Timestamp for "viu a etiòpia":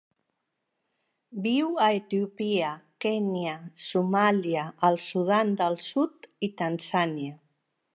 1.43-2.71